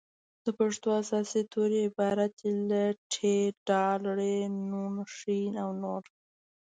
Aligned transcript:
د 0.45 0.47
پښتو 0.57 0.87
اساسي 1.01 1.41
توري 1.51 1.79
عبارت 1.89 2.31
دي 2.41 2.51
له: 2.69 2.83
ټ 3.11 3.13
ډ 3.67 3.69
ړ 4.17 4.19
ڼ 4.49 4.49
ښ 5.17 5.19
او 5.63 5.69
نور 5.81 6.03